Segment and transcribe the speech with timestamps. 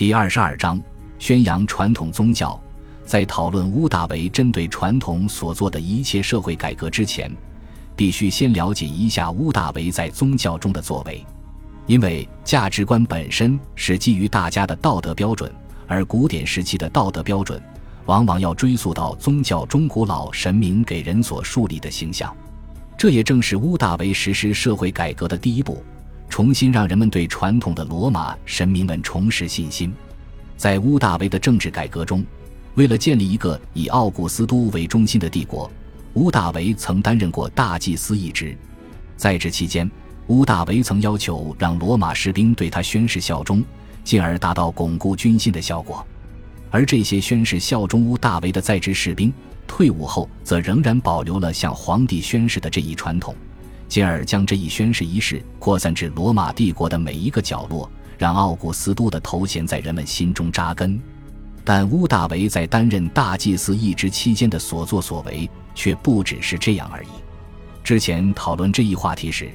[0.00, 0.80] 第二十二章
[1.18, 2.58] 宣扬传统宗教。
[3.04, 7.30] 在讨论乌大维针对传统所做的一切社会改革之前，
[7.94, 11.22] 必须先了解一下乌大维在宗教中的作为，
[11.86, 15.52] 因为价值观本身是基于大家的道德标准，
[15.86, 17.62] 而古典时期的道德标准
[18.06, 22.34] 往往要追溯到宗教中古老神明给人所树立的形象。
[22.96, 25.84] 这也正是乌大维实施社会改革的第一步，
[26.30, 29.92] 重新让人们对传统的罗马神明们重拾信心。
[30.56, 32.24] 在乌大维的政治改革中。
[32.76, 35.68] 为了建立一个以奥古斯都为中心的帝国，
[36.14, 38.56] 乌大维曾担任过大祭司一职。
[39.16, 39.90] 在职期间，
[40.28, 43.62] 乌大维曾要求让罗马士兵对他宣誓效忠，
[44.04, 46.06] 进而达到巩固军心的效果。
[46.70, 49.32] 而这些宣誓效忠乌大维的在职士兵，
[49.66, 53.34] 退伍后则仍然保留了向皇帝宣誓的这一传统，
[53.90, 60.98] 进而将这一宣誓仪式扩散至罗马帝国的每一个角落，让奥古斯都的头衔在人们心中扎根。
[61.64, 67.08] 但乌大维在担任大祭司一职期间的所作所为，却不只是这样而已。
[67.82, 69.50] 之前讨论这一话题时，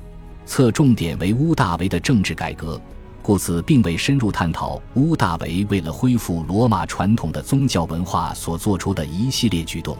[0.45, 2.79] 侧重点为乌大维的政治改革，
[3.21, 9.97] 故此并未深入探讨乌大维为了恢复罗马传统的宗教文化所做出的一系列举动。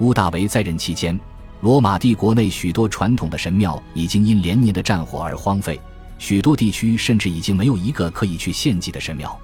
[0.00, 1.18] 乌大维在任期间，
[1.60, 5.78] 罗马帝国内许多传统的神庙已经因连年的战火而荒废，
[6.18, 9.38] 许多地区甚至已经没有一个可以去献祭的神庙。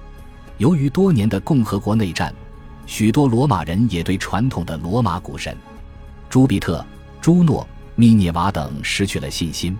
[0.57, 2.33] 由于多年的共和国内战，
[2.87, 5.55] 许多罗马人也对传统的罗马古神
[6.27, 6.83] 朱庇特、
[7.21, 9.77] 朱诺、密涅瓦等失去了信心。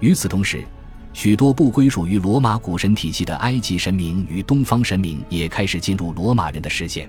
[0.00, 0.64] 与此同时，
[1.12, 7.06] 许多不归属于罗马古神体系的埃及神明与东方神明也开始进入罗马人的视线，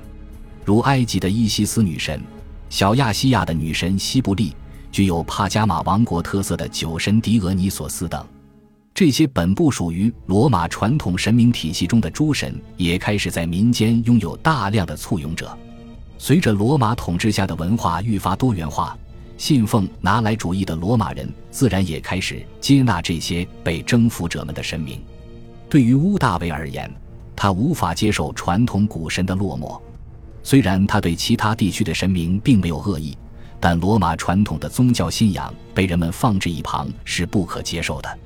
[0.66, 2.22] 如埃及的伊西斯女神、
[2.70, 4.56] 小亚细亚的女神西布利、
[4.92, 8.26] 具有帕加马王国特色的酒神狄俄尼索斯等。
[8.94, 15.56] 这些本不属于罗马传统神明体系中的诸神，也开始在民间拥有大量的簇拥者。
[16.18, 18.98] 随着罗马统治下的文化愈发多元化，
[19.38, 25.00] 信奉拿来主义的罗马人自然也开始接纳这些被征服者们的神明。
[25.70, 26.92] 对于乌大维而言，
[27.36, 29.80] 他无法接受传统古神的落寞。
[30.48, 33.18] 虽然他对其他地区的神明并没有恶意，
[33.60, 38.20] 但罗马传统的宗教信仰被人们放置一旁是不可接受的。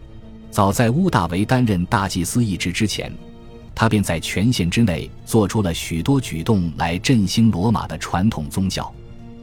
[0.51, 3.11] 早在乌大维担任大祭司一职之前，
[3.73, 8.93] 他便在权限之内做出了许多举动来振兴罗马的传统宗教。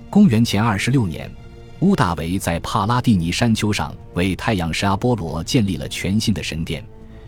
[0.09, 1.29] 公元前二十六年，
[1.81, 6.85] 乌大维在帕拉蒂尼山丘上为太阳神阿波罗建立了全新的神殿，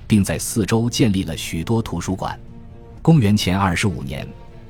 [0.06, 2.38] 并在四周建立了许多图书馆。
[3.02, 4.24] 公元前二十五年，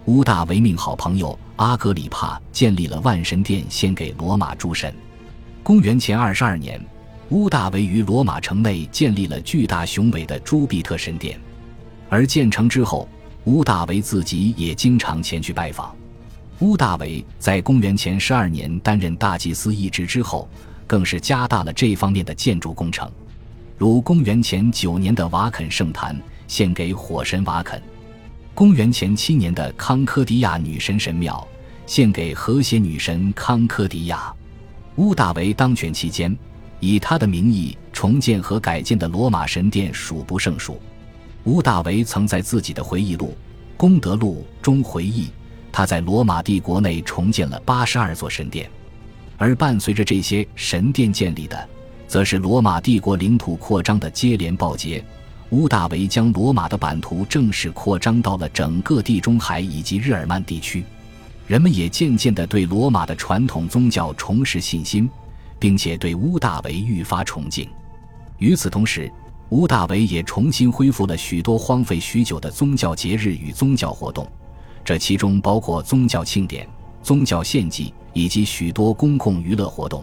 [0.06, 4.93] 乌大维命好朋友阿格里帕建立了万神殿，献给罗马诸神。
[5.62, 6.81] 公元前二十二年。
[7.28, 11.38] 乌大维于罗马城内建立了巨大雄伟的朱庇特神殿，
[12.09, 13.09] 而建成之后，
[13.44, 15.94] 乌大维自己也经常前去拜访。
[16.59, 20.49] 乌大维在公元前十二年担任大祭司一职之后，
[20.88, 23.09] 更是加大了这方面的建筑工程，
[23.78, 27.81] 如公元前九年的瓦肯圣坛献给火神瓦肯，
[28.60, 31.48] 公元前七年的康科迪亚女神神庙
[31.87, 34.31] 献给和谐女神康科迪亚。
[34.97, 36.37] 乌大维当权期间。
[36.78, 40.78] 以他的名义重建和改建的罗马神殿数不胜数。
[41.44, 43.34] 乌大维曾在自己的回忆录
[43.78, 45.28] 《功德录》中回忆，
[45.72, 48.70] 他在罗马帝国内重建了八十二座神殿。
[49.38, 51.66] 而伴随着这些神殿建立的，
[52.06, 55.03] 则是罗马帝国领土扩张的接连报捷。
[55.50, 60.84] 乌大维将罗马的版图正式扩张到了整个地中海以及日耳曼地区，
[61.47, 65.09] 人们也渐渐地对罗马的传统宗教重拾信心。
[65.61, 67.69] 并且对乌大维愈发崇敬。
[68.38, 69.12] 与此同时，
[69.50, 74.27] 乌大维也重新恢复了许多荒废许久的宗教节日与宗教活动，
[74.82, 76.67] 这其中包括宗教庆典、
[77.03, 80.03] 宗教献祭以及许多公共娱乐活动。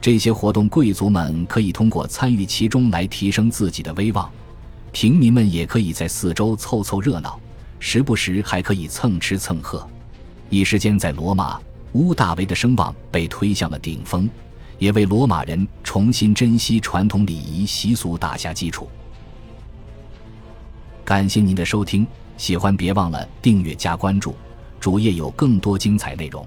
[0.00, 4.30] 这些活动，贵族们可以通过参与其中来提升自己的威望，
[4.94, 7.36] 平民们也可以在四周凑凑热闹，
[7.80, 9.84] 时不时还可以蹭吃蹭喝。
[10.48, 11.60] 一时间，在罗马，
[11.94, 14.30] 乌大维的声望被推向了顶峰。
[14.78, 18.88] 也为罗马人重新珍惜传统礼仪习俗打下基础。
[21.04, 24.36] 感谢您的收听，喜欢别忘了订阅加关注，
[24.78, 26.46] 主页有更多精彩内容。